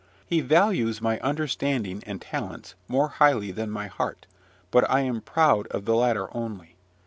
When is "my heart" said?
3.69-4.25